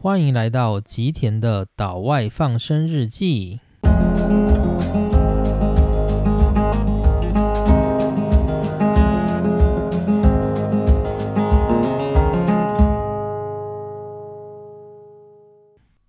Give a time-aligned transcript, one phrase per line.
[0.00, 3.58] 欢迎来到吉田的岛外放生日记。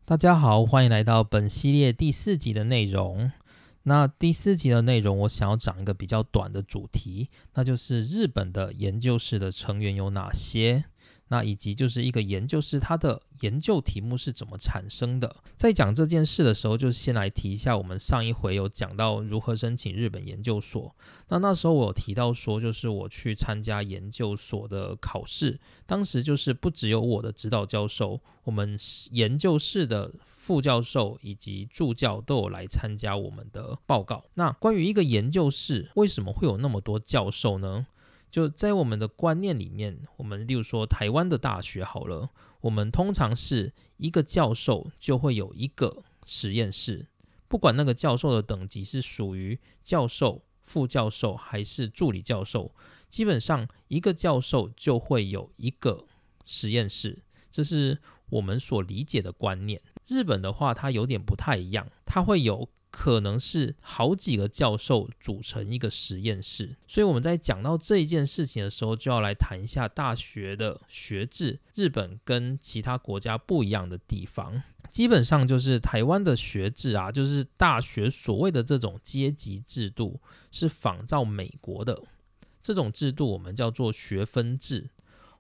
[0.06, 3.32] 大家好，欢迎来到本系列第四集的内容。
[3.84, 10.86] 那第四集的内容，我想要讲一个比较短的主题，那就是日本的研究室的成员有哪些。
[11.30, 15.36] 那以及就是一个研究室，它的研究题目是怎么产生的？
[15.56, 20.94] 在讲这件事的时候，就先来提一下，我们上一回有讲到如何申请日本研究所。
[21.30, 28.78] 那那时候我有提到说，就是我去参加研究所的考试，当时就是不只有我的指导教授，我们
[29.12, 34.26] 研究室的副教授以及助教都有来参加我们的报告。
[34.34, 37.86] 那关于一个研究室，为什么会有那么多教授呢？
[38.32, 42.30] 就在我们的观念里面，我们例如说台湾的大学好了，
[42.62, 47.08] 我们通常是一个教授就会有一个实验室，
[47.48, 52.72] 不管那个教授的等级是属于教授、副教授还是助理教授，
[53.10, 56.06] 基本上一个教授就会有一个
[56.46, 57.98] 实验室，这是
[58.30, 59.82] 我们所理解的观念。
[60.08, 62.70] 日本的话，它有点不太一样，它会有。
[62.92, 71.60] 可能是好几个教授组成一个实验室，所以我们在讲到这一件事情的时候，就要来谈一下大学的学制。
[71.76, 80.20] 日本跟其他国家不一样的地方，基本上就是台湾的学制啊，就是大学所谓的这种阶级制度
[80.52, 82.04] 是仿照美国的
[82.62, 84.90] 这种制度，我们叫做学分制，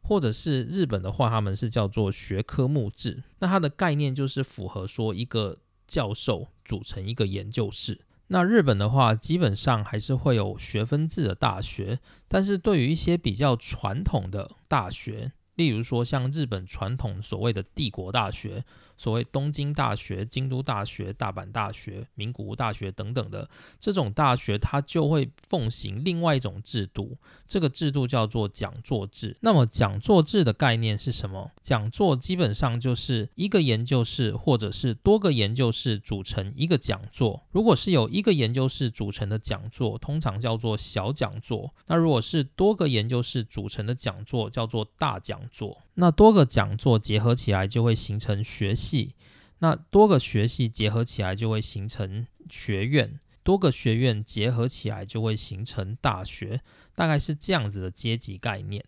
[0.03, 3.23] 或者是日本的话，他们是叫做学科目制。
[3.39, 5.57] 那它的概念就是符合说一个。
[5.89, 7.99] 教授组成一个研究室。
[8.27, 18.63] 那日本的话，基本上还是会有学分制的大学，但是对于一些比较传统的大学，例如说像日本传统所谓的帝国大学。
[18.99, 27.17] 所谓东京大学、京都大学、大阪大学、名古屋大学等等的这种大学，它就会奉行另外一种制度，
[27.47, 29.37] 这个制度叫做讲座制。
[29.39, 31.49] 那么讲座制的概念是什么？
[31.63, 37.41] 讲座基本上就是一个研究室或者是多个研究室组成一个讲座。
[37.51, 45.77] 如果是有一个研究室组成的讲座，通常叫做小讲座；那如果是多个研究室组成的讲座，叫做大讲座。
[45.99, 49.15] 那多个讲座结合起来就会形成学系，
[49.59, 56.61] 那多个学系结合起来就会形成学院，多个学院结合起来就会形成大学，
[56.95, 58.81] 大概是这样子的阶级概念。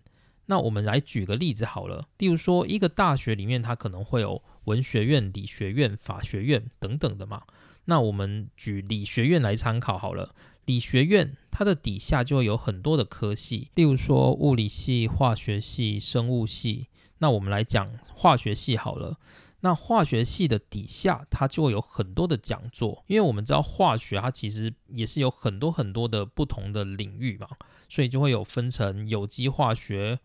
[0.46, 7.42] 那我们来举个例子好了，例如说一个大学里面它可能会有文学院、理学院、法学院等等的嘛。
[7.86, 10.34] 那我们举理学院来参考好了。
[10.64, 16.88] 理学院它的底下就会有很多的科系，例如说物理系、化学系、生物系。
[17.22, 19.18] 那我们来讲化学系好了。
[19.64, 27.48] 那化学系的底下，它就会有很多的讲座，因为我们知道化学它其实也是有很多很多的不同的领域嘛，
[27.88, 30.20] 所以就会有分成有机化学、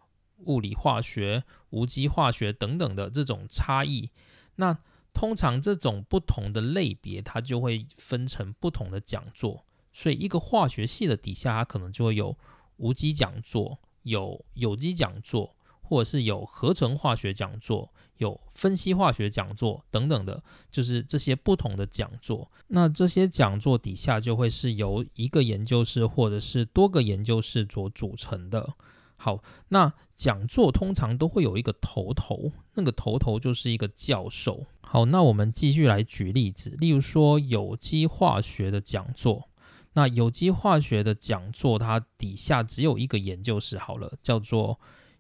[0.47, 4.09] 物理化学、无机化学等等的这种差异。
[4.55, 4.79] 那
[5.13, 9.67] 通常这种不同的类别，它就会分成不同的讲座。
[9.93, 12.39] 所以一个化学系的底下，它可能就会有
[12.79, 15.56] 无机讲座、有有机讲座。
[15.89, 22.51] 或者是有合成化学讲座、有分析化学讲座等等的，就是这些不同的讲座。
[22.69, 28.75] 那这些讲座底下就会是由一个研究室或者是多个研究室所组成的。
[29.19, 34.67] 好，那讲座通常都会有一个头头，那个头头就是一个教授。
[34.83, 39.49] 好，那我们继续来举例子，例如说有机化学的讲座。
[39.95, 44.79] 那有机化学的讲座，它底下只有一个研究室，好了，叫做。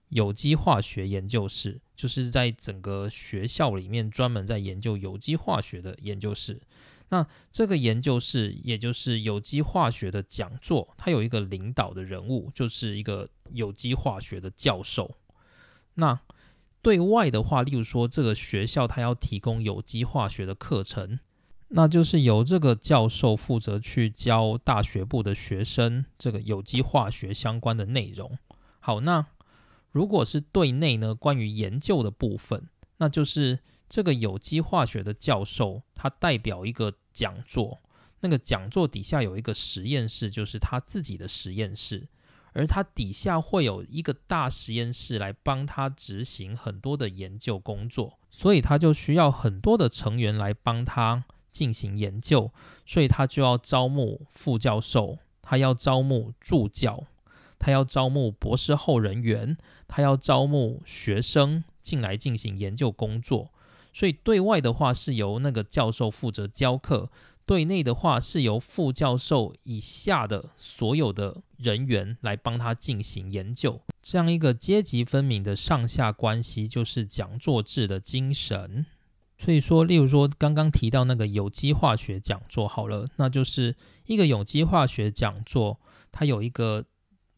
[0.09, 6.61] 有机化学研究室就是在整个学校里面专门在研究有机化学的研究室。
[7.09, 15.17] 那这个研究室也就是有机化学的讲座，它有一个领导的人物，就是一个有机化学的教授。
[15.95, 16.21] 那
[16.83, 21.19] 对外的话，例如说这个学校它要提供有机化学的课程，
[21.69, 28.39] 那就是由这个教授负责去教大学部的学生这个有机化学相关的内容。
[28.79, 29.27] 好，那。
[29.97, 37.79] 如果是对内呢，关于研究的部分，那就是这个有机化学的教授，他代表一个讲座，
[38.21, 42.09] 那个讲座底下有一个实验室，就是他自己的实验室，
[42.53, 52.53] 而他底下会有一个大实验室来帮他执行很多的研究工作，所以他就需要很多的成员来帮他进行研究，
[52.85, 57.05] 所以他就要招募副教授，他要招募助教。
[57.59, 59.57] 他要招募博士后人员，
[59.89, 63.51] 他要招募学生进来进行研究工作，
[63.93, 67.11] 所以对外的话是由那个教授负责教课，
[67.45, 73.81] 对内的话是由副教授以下的所有的人员来帮他进行研究。
[74.03, 78.87] 这样一个阶级分明的上下关系，就是讲座制的精神。
[79.39, 83.77] 所以说，例如说刚刚提到那个有机化学讲座，好了，那就是
[84.07, 85.79] 一个有机化学讲座，
[86.11, 86.85] 它有一个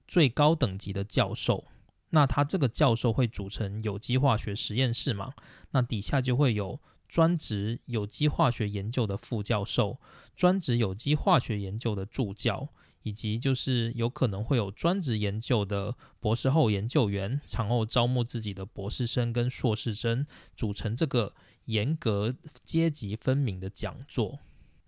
[0.09, 1.65] 最高等级的教授，
[2.11, 5.35] 那他这个教授会组成有机化学实验室嘛？
[5.71, 10.01] 那底下就会有专职有机化学研究的副教授，
[10.35, 12.71] 专职有机化学研究的助教。
[13.03, 20.27] 以及就是有可能会有专职研究的博士后研究员，产后招募自己的博士生跟硕士生，
[20.57, 21.33] 组成这个
[21.67, 22.35] 严格
[22.65, 24.41] 阶级分明的讲座。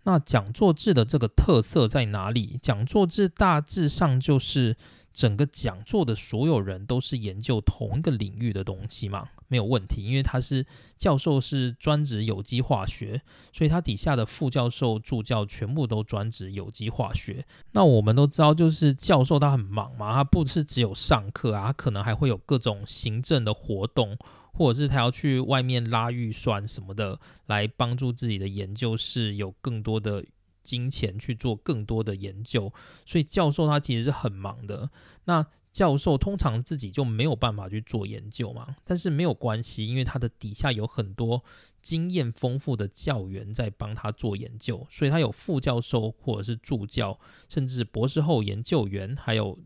[0.04, 2.58] 那讲座制的这个特色在哪里？
[2.62, 4.76] 讲座制大致上就是
[5.12, 10.64] 整个讲座的所有人都是研究同一个领域的东西嘛，没有问题，因为他是
[10.96, 13.20] 教授，是专职有机化学，
[13.52, 17.44] 所以他底下的副教授、助教全部都专职有机化学。
[17.72, 24.16] 那我们都知道，就是教授他很忙嘛，他不是只有上课啊，他可能还会有各种行政的活动。
[24.52, 30.24] 或者是他要去外面拉预算什么的，来帮助自己的研究室有更多的
[30.62, 32.72] 金钱去做更多的研究，
[33.06, 34.90] 所以教授他其实是很忙的。
[35.24, 41.42] 那教授通常自己就没有办法去做研究嘛，但是没有关系，因为他的底下有很多
[41.80, 47.18] 经验丰富的教员在帮他做研究，所以他有副教授或者是助教，
[47.48, 49.58] 甚至博士后研究员，还有。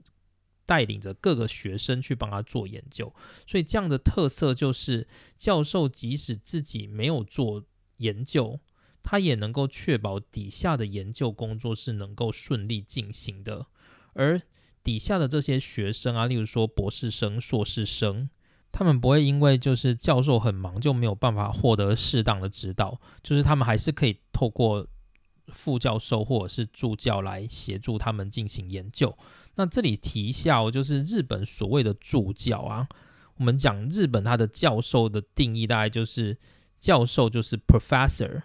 [0.67, 3.13] 带领着各个学生去帮他做研究，
[3.47, 5.07] 所以这样的特色就是
[5.37, 7.65] 教授即使自己没有做
[7.99, 8.59] 研究，
[9.03, 13.67] 他也能够确保底下的研究工作是能够顺利进行的。
[14.15, 14.41] 而
[14.83, 18.29] 底下的这些学生啊，例如说博士生、硕士生，
[18.73, 24.87] 他们不会因为就是教授很忙就没有办法获得适当的指导，就是他们还是可以透过。
[25.49, 29.15] 副教授或者是助教来协助他们进行研究。
[29.57, 32.89] 那这里提一下哦，就是日本所谓的助教啊，
[33.37, 36.37] 我们讲日本它的教授的定义大概就是
[36.81, 38.43] 教授就是 professor，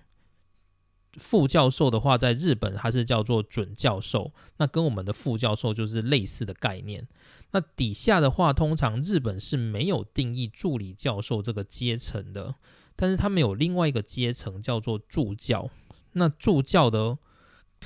[1.13, 7.07] 副教授的话在日本它是叫做准教授，那跟我们的副教授就是类似的概念。
[7.51, 12.53] 那底下的话，通常日本是没有定义助理教授这个阶层的，
[12.95, 15.67] 但是他们有另外一个阶层叫做助教。
[16.13, 17.17] 那助教的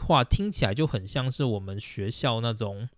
[0.02, 2.90] 话听起来就很像是我们学校那种，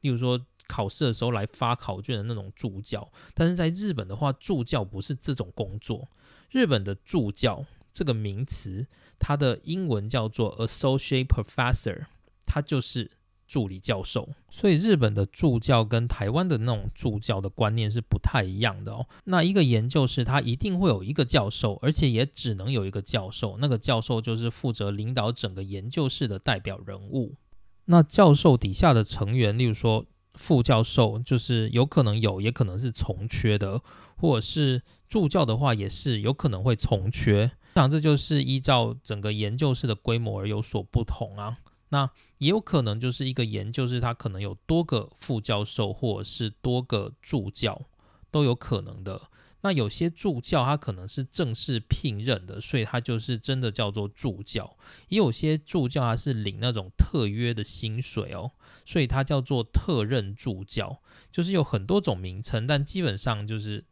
[0.00, 3.10] 例如说考试的时候来发考卷的那种助教。
[3.34, 6.08] 但是在日本的话，助教不是这种工作。
[6.50, 8.86] 日本的助教这个名词，
[9.18, 12.06] 它的英文叫做 associate professor，
[12.46, 13.10] 它就是。
[13.50, 19.04] 助理教授，所以日本的助教跟台湾的那种助教的观念是不太一样的哦。
[19.24, 23.58] 那一个研究室，它一定会有一个教授，而且也只能有一个教授。
[23.58, 27.34] 那个教授就是负责领导整个研究室的代表人物。
[27.90, 33.82] 那教授底下的成员，例如说副教授，就是有可能有，也可能是从缺的，
[34.16, 37.50] 或者是助教的话，也是有可能会从缺。
[37.74, 41.58] 想这就是依照整个研究室的规模而有所不同啊。
[41.88, 42.08] 那
[42.38, 47.82] 也有可能就是一个研究，室，它可能有多个副教授或者是多个助教
[48.30, 49.20] 都有可能的。
[49.62, 54.76] 那有些助教他可能是正式聘任的，所以他就是真的叫做助教；
[55.08, 58.52] 也有些助教他是领那种特约的薪水哦，
[58.86, 61.00] 所以他叫做特任助教。
[61.30, 63.84] 就是有很多种名称，但基本上就是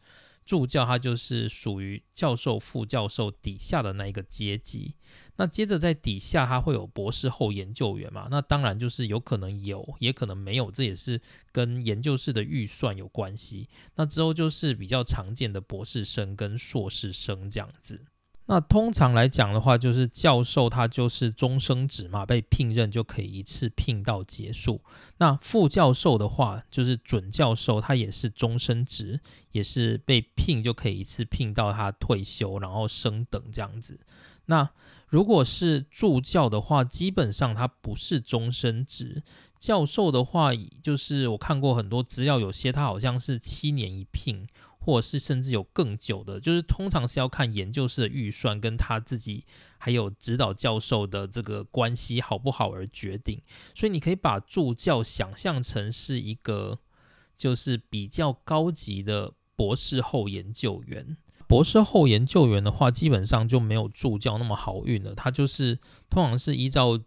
[0.49, 4.95] 助教，他就是属于教授、副教授底下的那一个阶级。
[5.37, 8.29] 那接着在底下，他会有博士后研究员嘛？
[8.31, 11.21] 那当然就是有可能有，也可能没有，这也是
[11.53, 13.69] 跟研究室的预算有关系。
[13.97, 18.07] 那之后就是比较常见的博士生跟硕士生这样子。
[18.51, 24.81] 那通常来讲的话，就是教授他就是终生职嘛，被聘任就可以一次聘到结束。
[25.19, 29.21] 那副教授的话，就是准教授，他也是终身职，
[29.53, 34.01] 也是被聘就可以一次聘到他退休，然后升等这样子。
[34.47, 34.71] 那
[35.09, 39.23] 如果是助教的话，基本上他不是终身职。
[39.59, 40.53] 教授的话，
[40.83, 44.47] 就是我看过很多资料，有些他好像是七年一聘，
[44.89, 46.41] 或是甚至有更久的。
[46.41, 49.45] 就是通常是要看研究室的预算跟他自己
[49.77, 53.43] 还有指导教授的这个关系好不好而决定。
[53.75, 56.79] 所以你可以把助教想象成是一个
[57.37, 61.19] 就是比较高级的博士后研究员。
[61.47, 65.15] 博士后研究员的话，基本上就没有助教那么好运了。
[65.15, 65.79] 他就是
[66.09, 66.99] 通常是依照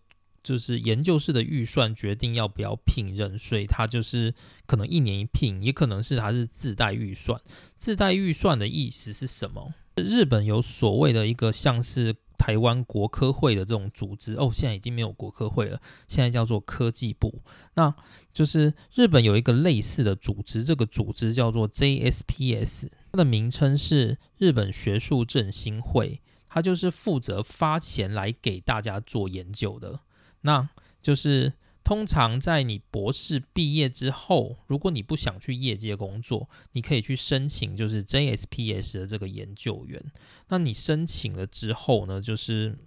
[0.43, 4.33] 就是研究室的预算决定要不要聘任，所以他就是
[4.65, 7.39] 可能一年一聘，也可能是他是自带预算。
[7.77, 9.73] 自带预算的意思是什么？
[9.95, 17.41] 日本有所谓的一个像是台湾国科会的这种组织哦，现在已经没有国科会了，现在叫做科技部。
[17.75, 17.93] 那
[18.33, 29.99] 就是日本有一个类似的组织，这个组织叫做 JSPS，它的名称是日本学术振兴会，它就是负责发钱来给大家做研究的。
[30.41, 30.69] 那
[31.01, 31.53] 就是。
[31.83, 40.01] 通常在你博士毕业之后，如果你不想去业界工作，你可以去申请就是 JSPS 的这个研究员。
[40.49, 42.77] 那你申请了之后呢，就是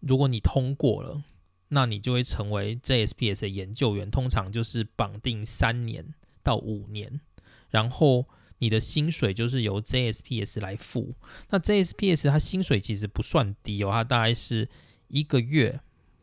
[0.00, 1.22] 如果你通过了，
[1.68, 4.10] 那你就会成为 JSPS 的研究员。
[4.10, 7.20] 通常就是绑定三年到五年，
[7.68, 8.26] 然后
[8.58, 11.14] 你的薪水就是由 JSPS 来付。
[11.50, 14.68] 那 JSPS 它薪水其实不算低哦，它大概是
[15.08, 15.80] 一个月。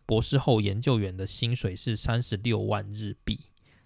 [0.10, 3.40] 博士后研究员的薪水是三十六万日币。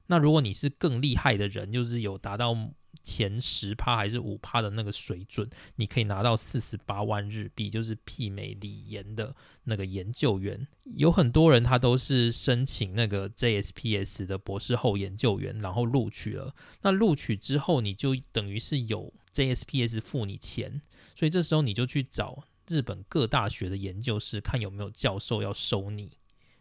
[0.07, 2.55] 那如果你是更厉害的人，就是有达到
[3.03, 10.65] 前十趴还是五趴的那个水准，你可以拿到四十八万日币，就是媲美李岩的那个研究员。
[10.95, 16.55] 有很多人他都是申请那个 JSPS 的博士后研究员，然后录取了。
[16.83, 20.81] 那录取之后，你就等于是有 JSPS 付你钱，
[21.17, 22.45] 所以这时候你就去找。
[22.67, 26.11] 日本各大学的研究室看有没有教授要收你，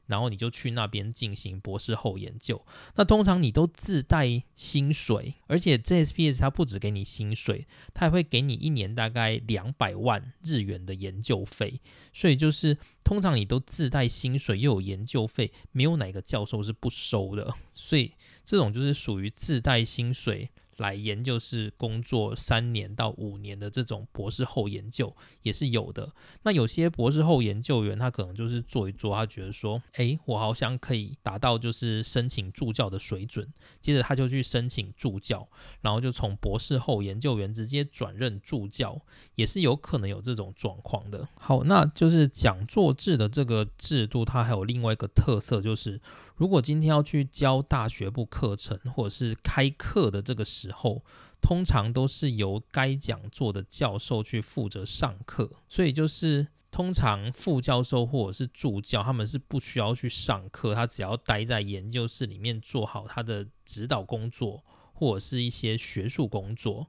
[0.06, 2.64] 然后你就去那边进行博士后研究。
[2.96, 11.80] 那通常你都自带薪水，而且 JSPS 它不止给你薪水，它还会给你一年大概两百万日元的研究费。
[12.12, 17.54] 所以就是通常你都自带薪水又有研究费，没有哪个教授是不收的。
[17.74, 18.12] 所以
[18.44, 20.50] 这种就是属于自带薪水。
[20.82, 26.12] 来研究是工作三年到五年的这种博士后研究也是有的。
[26.42, 33.46] 那有些博士后研究员他可能就是做一做，他觉得说，哎，我好像可以达到就是申请助教的水准，
[33.80, 35.48] 接着他就去申请助教，
[35.80, 39.00] 然后就从博士后研究员直接转任助教，
[39.36, 41.28] 也是有可能有这种状况的。
[41.36, 46.00] 好，那就是讲座制的这个制度，它还有另外一个特色就是。
[46.42, 51.00] 如果今天要去教大学部课程，或者是开课的这个时候，
[51.40, 66.88] 通常都是由该讲座的教授去负责上课，所以就是通常副教授或者是助教，他们是不需要去上课，他只要待在研究室里面做好他的指导工作，或者是一些学术工作，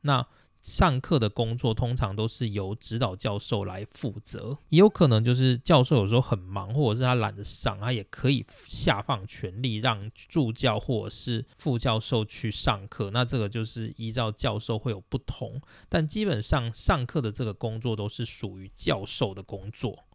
[0.00, 0.26] 那。
[0.66, 13.12] 上课的工作通常都是由指导教授来负责，也有可能就是教授有时候很忙，或者是他懒得上，他也可以下放权力让助教或者是副教授去上课。
[13.12, 20.05] 那这个就是依照教授会有不同，但基本上上课的这个工作都是属于教授的工作。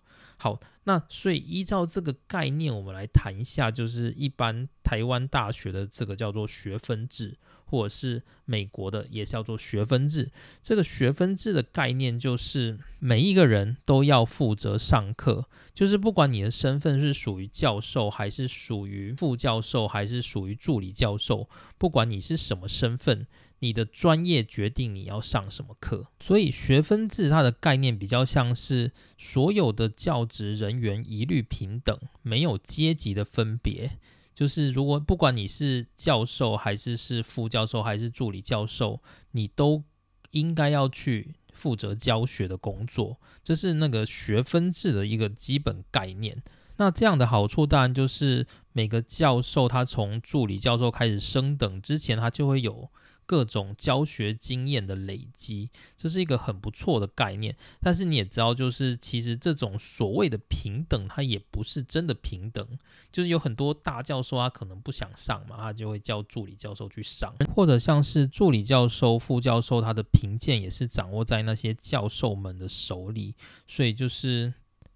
[0.41, 7.37] 好，那所以依照这个概念，我们来谈一下，就是一般台湾大学的这个叫做学分制。
[7.71, 10.29] 或者是美国的也叫做学分制，
[10.61, 23.25] 这个学分制的概念就是每一个人都要负责上课，就是不管你的身份是属于教授，还是属于副教授，还是属于助理教授，不管你是什么身份，
[23.61, 26.07] 你的专业决定你要上什么课。
[26.19, 33.97] 所以学分制它的概念比较像是所有的教职人员一律平等，没有阶级的分别。
[34.33, 38.99] 就是如果不管你是教授还是是副教授还是助理教授，
[39.31, 39.83] 你都
[40.31, 46.41] 应该要去负责教学的工作，这是那个学分制的一个基本概念。
[46.77, 52.89] 那这样的好处当然就是每个教授他从助理教授开始升等之前，他就会有。
[53.31, 57.55] 各种教学经验的累积，这是一个很不错的概念。
[57.79, 62.77] 但是你也知道，就是其实这种所谓的平等，它也不是真的平等。
[63.09, 73.33] 就是有很多大教授他可能不想上嘛，他就会叫助理教授去上，或者像是助理教授、副教授，他的评鉴也是掌握在那些教授们的手里。
[73.65, 74.53] 所以就是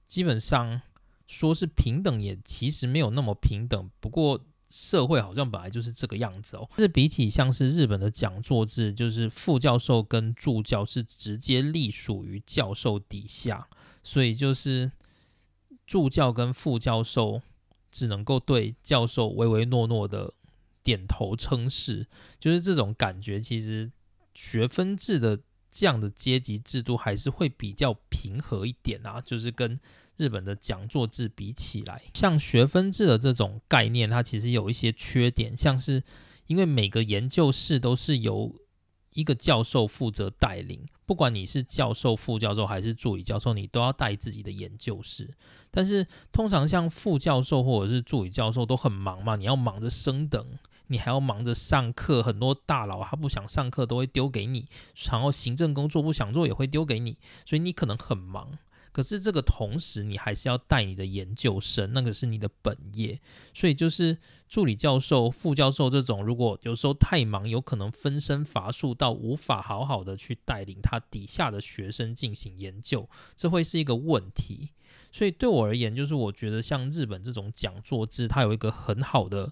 [0.10, 0.82] 基本上
[1.25, 3.89] 说是平等，也其实没有那么平等。
[4.01, 4.42] 不过。
[4.77, 6.67] 社会好像本来就是这个样子哦。
[6.72, 13.65] 但是比起像是日本的讲座制，就是副教授跟助教是直接隶属于教授底下，
[14.03, 14.91] 所以就是
[15.88, 17.41] 助教跟副教授
[17.89, 20.34] 只能够对教授唯唯诺诺的
[20.84, 22.05] 点头称是，
[22.38, 23.39] 就是这种感觉。
[23.39, 23.89] 其实
[24.34, 25.39] 学分制的
[25.72, 29.79] 这样的阶级制度还是会比较平和一点啊，就是跟。
[30.17, 36.01] 日本的讲座制比起来，像学分制的这种概念，它其实有一些缺点，像是
[36.48, 38.55] 因为每个研究室都是由
[39.12, 45.34] 一个教授负责带领，不管你是教授、副教授还是助理教授，你都要带自己的研究室。
[45.72, 50.45] 但是通常像副教授或者是助理教授都很忙嘛，你要忙着升等，
[50.88, 54.65] 你还要忙着上课，很多大佬他不想上课都会丢给你，
[55.10, 58.57] 然后行政工作不想做也会丢给你，所以你可能很忙。
[58.96, 63.20] 可是这个同时，你还是要带你的研究生，那个是你的本业。
[63.54, 74.70] 所以就是助理教授、副教授这种，如果有时候太忙，有可能分身乏术到无法好好的去带领他底下的学生进行研究，这会是一个问题。
[75.12, 79.52] 所以对我而言，就是我觉得像日本这种讲座制，它有一个很好的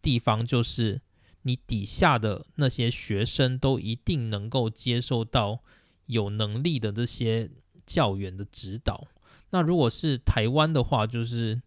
[0.00, 1.02] 地方，就是
[1.42, 5.60] 你底下的那些学生都一定能够接受到
[6.06, 7.50] 有能力的这些。
[7.86, 9.06] 教员的指导，
[9.50, 11.60] 那如果是台湾的话，就是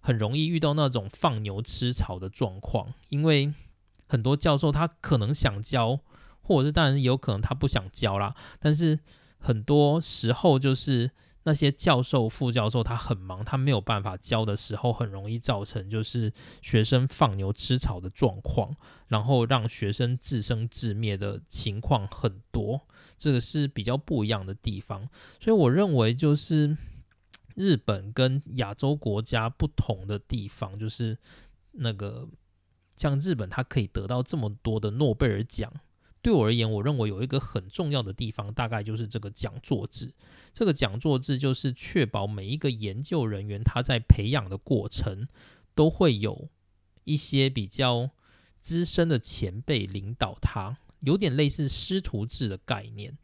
[0.00, 3.52] 很容易遇到那种放牛吃草的状况，因为
[4.08, 5.98] 很多教授他可能想教，
[6.42, 8.98] 或者是当然有可能他不想教啦，但是
[9.38, 11.10] 很多时候就是
[11.44, 18.76] 那些教授、副教授他很忙，他没有办法教的时候，很容易造成就是学生放牛吃草的状况，
[19.08, 22.80] 然后让学生自生自灭的情况很多。
[23.18, 25.08] 这个是比较不一样的地方，
[25.40, 26.76] 所以我认为就是
[27.54, 31.16] 日本跟亚洲国家不同的地方，就是
[31.72, 32.28] 那个
[32.96, 35.72] 像日本，它可以得到这么多的诺贝尔奖。
[36.22, 40.12] 对我而言，我认为有一个很重要的地方，大概就是这个讲座制。
[40.54, 45.26] 这个讲座制就是确保每一个研究人员他在培养的过程，
[45.74, 46.48] 都会有
[47.04, 48.10] 一些比较
[48.60, 50.78] 资深的前辈领导他。
[51.00, 53.18] 有点类似师徒制的概念。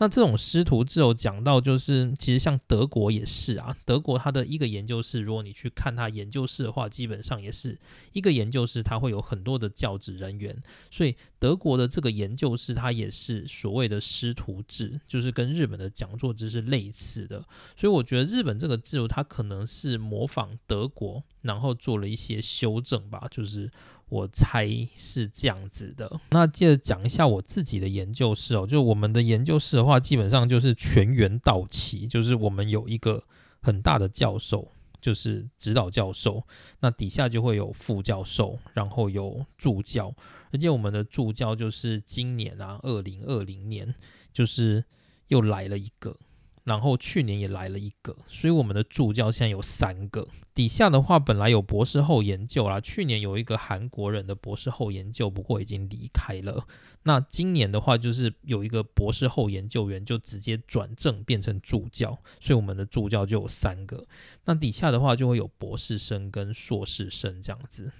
[0.00, 3.76] 那这种师徒制有讲到，就是其实像德国也是啊。
[3.84, 7.78] 德国它的一个研究室，如果你去看它研究室的话，基本上也是
[8.14, 10.56] 一个研究室，它会有很多的教职人员。
[10.90, 17.44] 所以德国的这个研究室，它也是所谓的师徒制，就是跟日本的讲座制是类似的。
[17.76, 23.70] 所以我觉得日本这个制度，它可能是模仿德国，然后做了一些修正吧，就是。
[24.10, 26.20] 我猜是这样子的。
[26.30, 33.22] 那接着讲一下我自己的研究室哦，就我们的研究室的话，基本上就是全员到齐，就是我们有一个
[33.62, 34.68] 很大的教授，
[35.00, 36.42] 就是指导教授，
[36.80, 40.12] 那底下就会有副教授，然后有助教，
[40.52, 43.94] 而且我们的助教就是今年啊，二零二零年
[44.32, 44.84] 就是
[45.28, 46.16] 又来了一个。
[46.64, 50.26] 然后去年也来了一个，所以我们的助教现在有三个。
[50.54, 56.66] 底下的话本来有博士后研究啦，去年有一个韩国人的博士后研究，不过已经离开了。
[57.04, 64.06] 那今年的话就是有一个博士后研究员就直接转正变成助教，所以我们的助教就有三个。
[64.44, 67.90] 那底下的话就会有博士生跟硕士生这样子。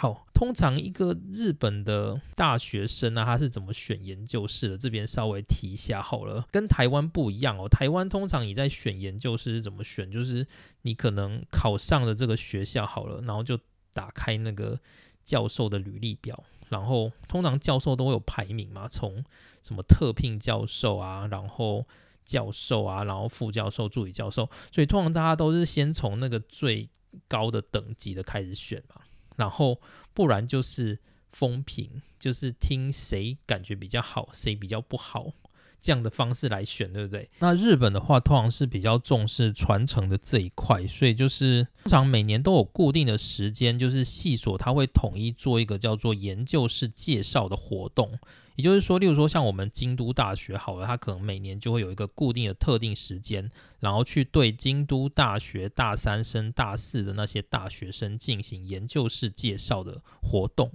[0.00, 4.78] 好，通常一个日本的大学生呢，他是怎么选研究室的？
[4.78, 7.68] 这边稍微提一下好了，跟台湾不一样哦。
[7.68, 10.08] 台湾通常你在选研究室是怎么选？
[10.08, 10.46] 就是
[10.82, 13.58] 你可能考上了这个学校好了，然后就
[13.92, 14.78] 打开那个
[15.24, 19.24] 教授的履历表，然后通常教授都会有排名嘛，从
[19.64, 21.84] 什么特聘教授啊，然后
[22.24, 26.88] 教授啊，然后副教授、助理教授，所以通常大家都是先从那个最
[27.26, 29.02] 高的等级的开始选嘛。
[29.38, 29.80] 然后
[30.12, 30.98] 不然就是
[31.30, 35.32] 风评，就是听谁感觉比较好，谁比较不好。
[35.80, 37.28] 这样的方式来选，对不对？
[37.38, 48.18] 那日本的话，通常是比较重视传承的这一块，所以就是通常每年都有固定的时间，就是系所它会统一做一个叫做研究室介绍的活动。
[48.56, 60.72] 也就是说，例如说像我们京都大学好了，它可能每年就会有一个固定的特定时间，然后去对京都大学大三生大四的那些大学生进行研究室介绍的活动。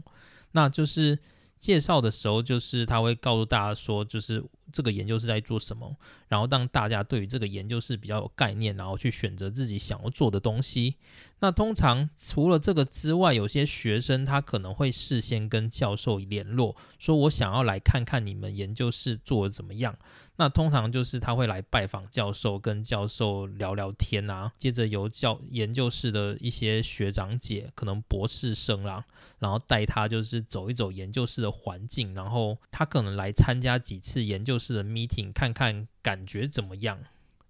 [0.53, 1.19] 那就是
[1.59, 5.95] 介绍的时候，就是他会告诉大家说，就是这个研究室在做什么，
[6.27, 10.95] 然后让大家对于这个研究室比较有概念，然后去选择自己想要做的东西。
[11.39, 19.97] 那通常除了这个之外，有些学生他可能会事先跟教授联络，说我想要来看看你们研究室做的怎么样。
[20.37, 24.51] 那通常就是他会来拜访教授，跟教授聊聊天啊。
[24.57, 29.05] 接着由教研究室的一些学长姐，可能博士生啦，
[29.37, 36.99] 然后带他就是走一走研究室的环境，然后他可能来参加几次研究室的 meeting，看看感觉怎么样。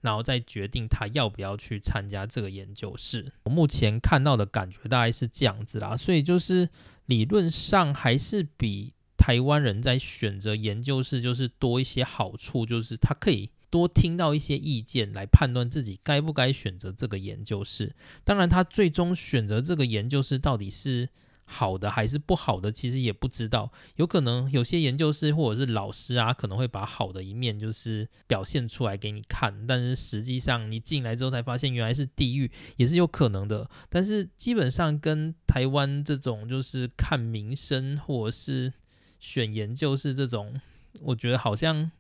[0.01, 3.31] 然后再决定他要不要去参加这个研究室。
[3.45, 6.67] 我目前看到的感觉大概是这样子啦，所以就是
[7.05, 17.95] 理论上还是比台湾人在选择研究室就是多一些好处，就是他可以多听到一些意见来判断自己该不该选择这个研究室。
[18.25, 21.07] 当然，他最终选择这个研究室到底是。
[21.53, 23.71] 好的还是不好的，其实也不知道。
[23.97, 33.69] 有可能有些研究室或者是老师啊，可能会把好的一面就是表现出来给你看，但是实际上你进来之后才发现原来是地狱，也是有可能的。
[33.89, 38.73] 但是基本上跟台湾这种就是看名声或者是
[39.19, 40.59] 选研究室这种，
[41.01, 41.91] 我觉得好像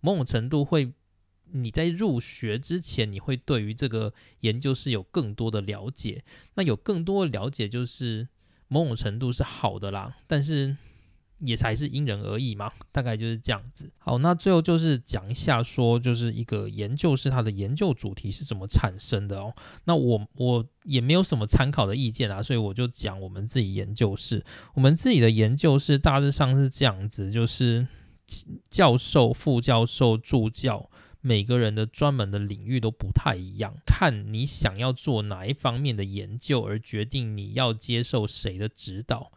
[0.00, 0.92] 某种程度会。
[1.54, 6.24] 你在入学之前，你会对于这个研究室有更多的了解。
[6.54, 8.26] 那有更多的了解，就是
[8.72, 10.16] 某种程度是好的啦。
[10.26, 10.74] 但是
[11.40, 13.90] 也才是因人而异嘛，大概就是这样子。
[13.98, 19.52] 好，那最后就是讲一下，说就是一个研究室它的研究主题是怎么产生的哦。
[19.84, 24.44] 那我我也没有什么参考的意见啊，所以我就讲我们自己研究室。
[24.74, 27.86] 我们自己的研究室大致上是这样子，就是
[28.70, 30.88] 教授、副教授、助教。
[31.22, 39.32] 每个人的专门的领域都不太一样，看你想要做哪一方面的研究而决定你要接受谁的指导。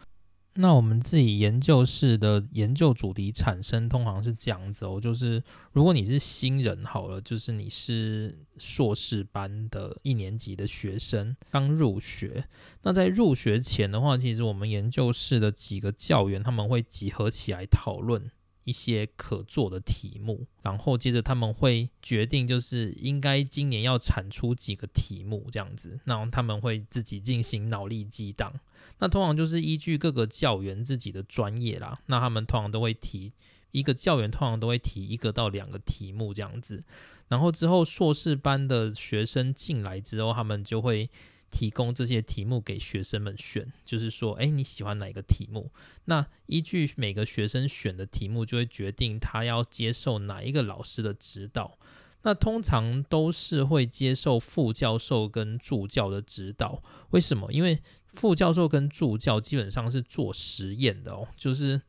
[0.58, 5.44] 那我们自己研究室的研究主题产生通常是这样子哦，就是
[5.74, 12.46] 如果你是新人好了，就是你是硕士班的一年级的学生刚入学，
[12.84, 18.32] 那在入学前的话，其实我们研究室的几个教员他们会集合起来讨论。
[18.66, 28.54] 一些可做的题目，然后接着他们会决定，就是应该今年要产出几个题目这样子，然后他们会自己进行脑力激荡。
[29.00, 33.32] 那通常就是依据各个教员自己的专业啦，那他们通常都会提
[33.72, 36.84] 一个教员通常都会提一个到两个题目这样子，
[37.28, 41.10] 然后之后硕士班的学生进来之后，他们就会。
[41.52, 45.72] 提供这些题目给学生们选，就是说，哎，你喜欢哪一个题目？
[46.06, 51.78] 那依据每个学生选的题目，就会决定他要接受哪一个老师的指导。
[52.24, 56.82] 那通常都是会接受副教授跟助教的指导。
[57.12, 57.54] 为什么？
[57.54, 57.80] 因为
[58.14, 61.80] 副教授跟助教基本上是做实验的哦，就是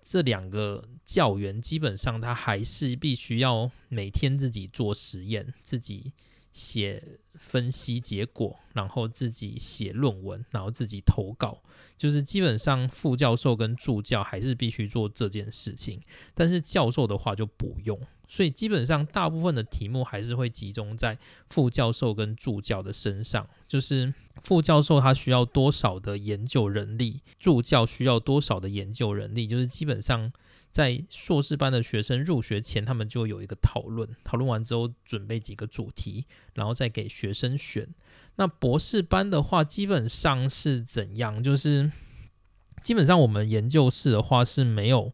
[0.00, 6.12] 这两个教员基本上他还是必须要每天自己做实验，自己。
[6.54, 7.02] 写
[7.34, 11.60] 分析结果，然后自己写论文，然后自己投稿，
[11.98, 16.00] 就是基本上副教授跟助教还是必须做这件事情，
[16.32, 21.18] 但是教授的话就不用，所以基本上大部分的题目还是会集中在
[21.50, 24.14] 副教授跟助教的身上，就是
[24.44, 30.32] 副教授他需要多少的研究人力，助教需要多少的研究人力，就是基本上。
[30.74, 37.86] 在硕士班的学生入学前，他们就有一个讨论，讨论完之后准备几个主题，然后再给学生选。
[38.34, 41.40] 那博士班的话，基本上是怎样？
[41.40, 41.92] 就是
[42.82, 45.12] 基本上我们研究室的话是没有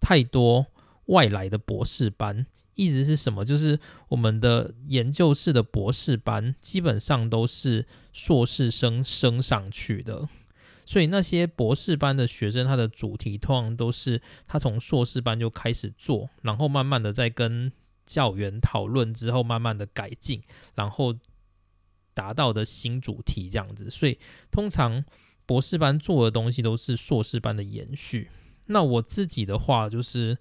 [0.00, 0.68] 太多
[1.04, 2.46] 外来的博士班。
[2.74, 3.44] 意思是什么？
[3.44, 10.26] 就是我们的研究室的博士班基本上都是硕士生升上去的。
[10.84, 17.72] 所以那些博士班的学生，他的主题通常都是他从硕士班就开始做，然后慢慢的在跟
[18.04, 20.42] 教员讨论之后，慢慢的改进，
[20.74, 21.16] 然后
[22.14, 23.88] 达到的新主题这样子。
[23.88, 24.18] 所以
[24.50, 25.04] 通常
[25.46, 28.28] 博士班做的东西都是硕士班的延续。
[28.66, 30.36] 那我自己的话，就是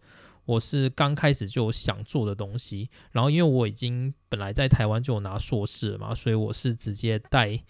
[0.45, 7.63] 我是刚开始就想做的东西，然后因为我已经本来在台湾就有拿硕士嘛，所以我是直接带。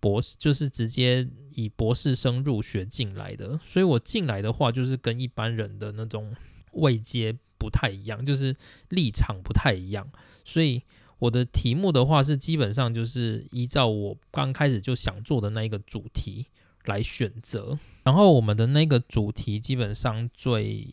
[0.00, 6.34] 博士就是直接以博士生入学进来的，所以我进来的话，就是跟一般人的那种
[6.72, 8.54] 位阶不太一样，就是
[8.90, 10.08] 立场不太一样。
[10.44, 10.82] 所以
[11.18, 16.46] 我的题目的话，是基本上就是依照我刚开始就想做的那一个主题
[16.84, 17.78] 来选择。
[18.04, 20.86] 然后我们的那个主题基本上最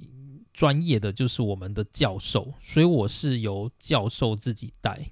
[0.51, 5.11] 专业的就是我们的教授，所以我是由教授自己带。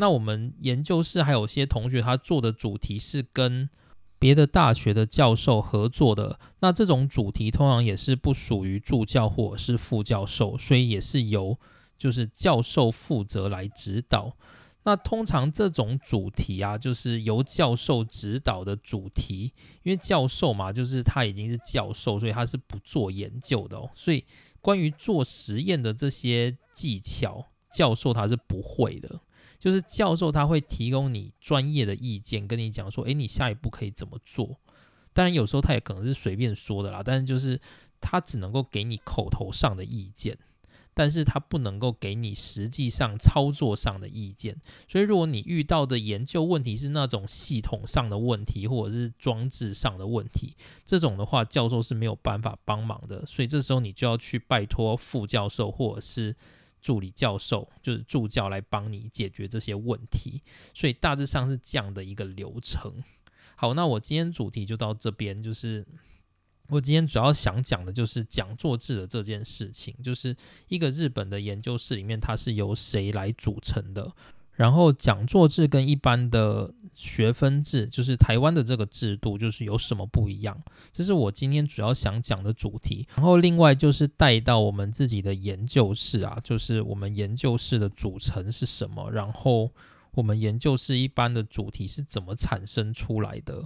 [0.00, 3.68] 那我们研究室还有些同学，他做的主题是跟
[4.16, 6.38] 别的大学的教授合作的。
[6.60, 11.58] 那这种主题通常也是不属于助教或者是副教授，所以也是由
[11.98, 14.36] 就是教授负责来指导。
[14.84, 23.90] 那通常这种主题啊，就是由教授指导的主题，因为教授嘛，就是他已经是教授，所以他是不做研究的哦。
[23.96, 24.24] 所以
[24.60, 29.20] 关于做实验的这些技巧，教授他是不会的。
[29.58, 34.60] 就是教授他会提供你专业的意见，跟你讲说，诶，你下一步可以怎么做？
[35.12, 37.60] 当然有时候他也可能是随便说的啦，但是就是
[38.00, 40.38] 他只能够给你口头上的意见，
[40.94, 44.56] 但是他不能够给你实际上操作上的意见。
[44.86, 53.26] 所以如果你遇到的研究问题是那种系统上的问题，或者是装置上的问题，这种的话，教授是没有办法帮忙的。
[53.26, 56.36] 所以这时候你就要去拜托副教授，或者是。
[56.80, 60.42] 助理教授就是助教来帮你解决这些问题，
[60.74, 62.92] 所以大致上是这样的一个流程。
[63.56, 65.84] 好，那我今天主题就到这边，就是
[66.68, 70.36] 我今天主要想讲的就是讲座制的这件事情，就是
[70.68, 74.12] 一个日本的研究室里面，它是由谁来组成的？
[74.58, 80.60] 然后讲座制跟一般的学分制，就是台湾的这个制度，就是有什么不一样？
[80.90, 83.06] 这是我今天主要想讲的主题。
[83.14, 89.08] 然后另外就是带到我们自己的研究室啊，就是我们研究室的组成是什么？
[89.12, 89.70] 然后
[90.14, 93.62] 我们研究室一般的主题是怎么产生出来的？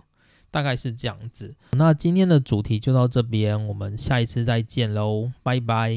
[0.51, 1.55] 大概是这样子。
[1.71, 5.97] 那今天的主题就到这边，我们下一次再见喽，拜拜。